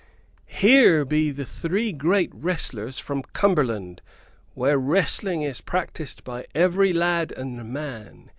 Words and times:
"Here 0.47 1.05
be 1.05 1.29
the 1.29 1.45
three 1.45 1.91
great 1.91 2.31
wrestlers 2.33 2.97
from 2.97 3.21
Cumberland, 3.33 4.01
where 4.55 4.79
wrestling 4.79 5.43
is 5.43 5.61
practised 5.61 6.23
by 6.23 6.47
every 6.55 6.91
lad 6.91 7.31
and 7.31 7.71
man! 7.71 8.29